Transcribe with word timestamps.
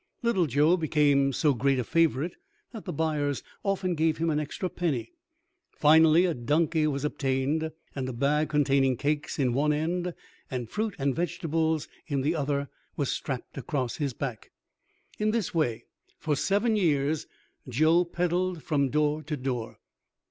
Little 0.23 0.47
Joe 0.47 0.77
became 0.77 1.31
so 1.31 1.53
great 1.53 1.77
a 1.77 1.83
favorite, 1.83 2.33
that 2.71 2.85
the 2.85 2.91
buyers 2.91 3.43
often 3.61 3.93
gave 3.93 4.17
him 4.17 4.31
an 4.31 4.39
extra 4.39 4.67
penny. 4.67 5.11
Finally 5.69 6.25
a 6.25 6.33
donkey 6.33 6.87
was 6.87 7.05
obtained; 7.05 7.69
and 7.95 8.09
a 8.09 8.13
bag 8.13 8.49
containing 8.49 8.97
cakes 8.97 9.37
in 9.37 9.53
one 9.53 9.71
end, 9.71 10.15
and 10.49 10.71
fruit 10.71 10.95
and 10.97 11.15
vegetables 11.15 11.87
in 12.07 12.21
the 12.21 12.33
other, 12.33 12.67
was 12.97 13.11
strapped 13.11 13.59
across 13.59 13.97
his 13.97 14.13
back. 14.15 14.49
In 15.19 15.29
this 15.29 15.53
way, 15.53 15.83
for 16.17 16.35
seven 16.35 16.75
years, 16.75 17.27
Joe 17.69 18.03
peddled 18.03 18.63
from 18.63 18.89
door 18.89 19.21
to 19.21 19.37
door. 19.37 19.77